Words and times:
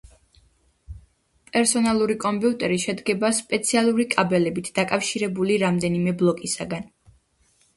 პერსონალური 1.57 2.15
კომპიუტერი 2.23 2.79
შედგება 2.85 3.31
სპეციალური 3.41 4.07
კაბელებით 4.15 4.73
დაკავშირებული 4.81 5.59
რამდენიმე 5.67 6.17
ბლოკისგან. 6.25 6.91